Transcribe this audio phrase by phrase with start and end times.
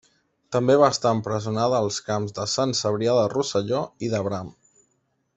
[0.53, 4.51] També va estar empresonada als camps de Sant Cebrià de Rosselló i de Bram.